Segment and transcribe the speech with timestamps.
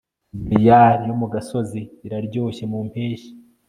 [0.45, 3.31] briar yo mu gasozi iraryoshye mu mpeshyi